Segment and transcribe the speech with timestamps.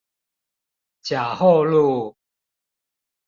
[1.03, 2.17] 甲后路